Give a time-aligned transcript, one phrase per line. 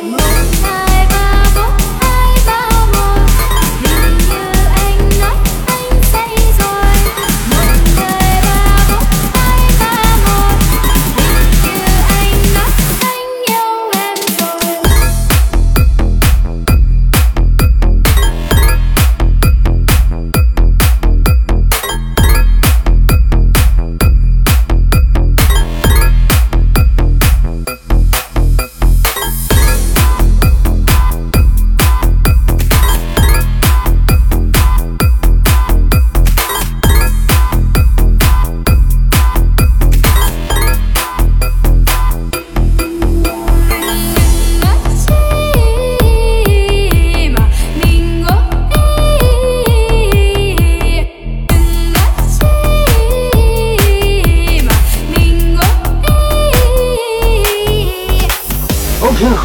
[0.00, 0.37] Move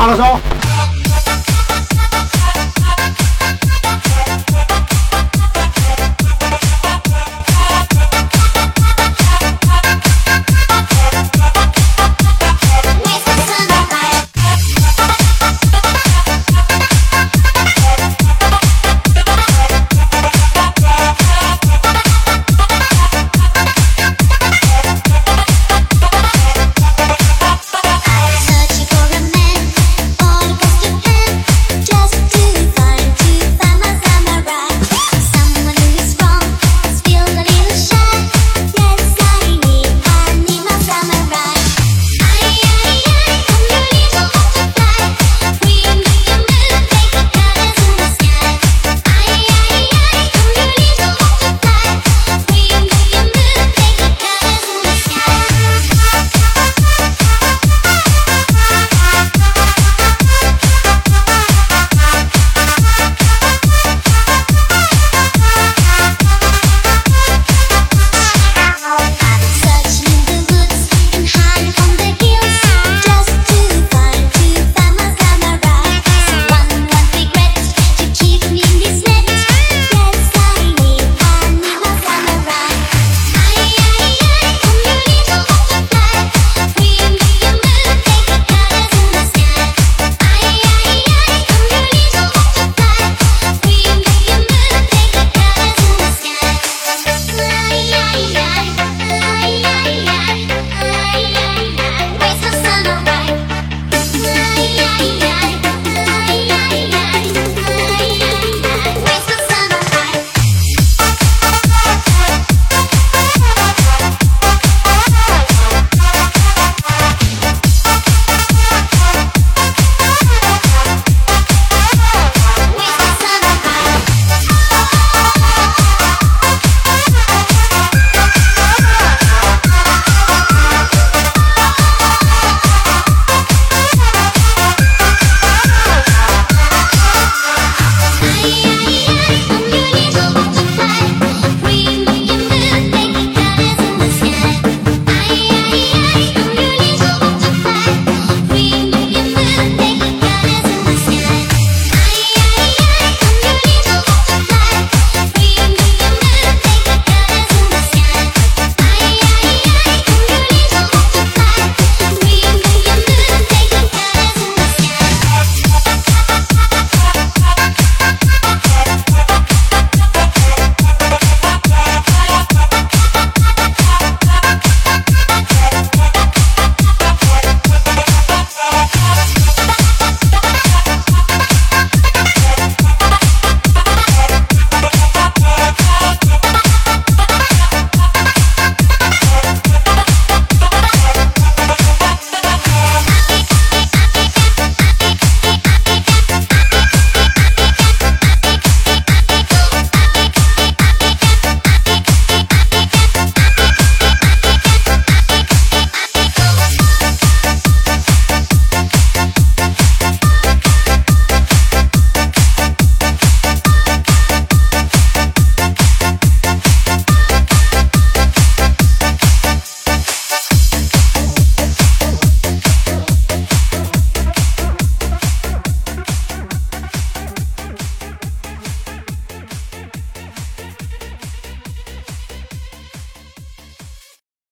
[0.04, 0.63] 马拉松